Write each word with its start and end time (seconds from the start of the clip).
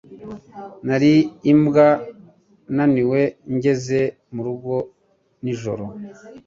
Nari 0.85 1.13
imbwa 1.51 1.87
naniwe 2.75 3.21
ngeze 3.53 4.01
murugo 4.33 4.73
nijoro 5.43 5.85